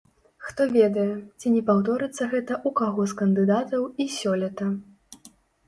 [0.45, 4.75] Хто ведае, ці не паўторыцца гэта ў каго з кандыдатаў і сёлета.